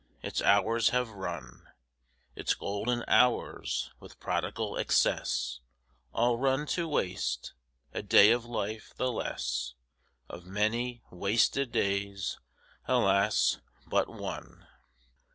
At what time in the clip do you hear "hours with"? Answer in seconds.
3.07-4.19